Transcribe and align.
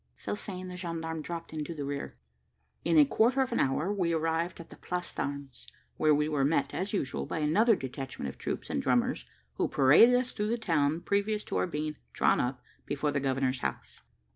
So 0.17 0.33
saying, 0.33 0.67
the 0.67 0.77
gendarme 0.77 1.21
dropped 1.21 1.53
into 1.53 1.75
the 1.75 1.85
rear. 1.85 2.15
In 2.83 2.97
a 2.97 3.05
quarter 3.05 3.39
of 3.41 3.51
an 3.51 3.59
hour 3.59 3.93
we 3.93 4.13
arrived 4.13 4.59
at 4.59 4.71
the 4.71 4.75
Place 4.75 5.13
d'Armes, 5.13 5.67
where 5.97 6.15
we 6.15 6.27
were 6.27 6.43
met, 6.43 6.73
as 6.73 6.91
usual, 6.91 7.27
by 7.27 7.37
another 7.37 7.75
detachment 7.75 8.27
of 8.27 8.39
troops, 8.39 8.71
and 8.71 8.81
drummers, 8.81 9.27
who 9.57 9.67
paraded 9.67 10.15
us 10.15 10.31
through 10.31 10.49
the 10.49 10.57
town 10.57 11.01
previous 11.01 11.43
to 11.43 11.57
our 11.57 11.67
being 11.67 11.97
drawn 12.13 12.39
up 12.39 12.63
before 12.87 13.11
the 13.11 13.19
governor's 13.19 13.59
house. 13.59 14.01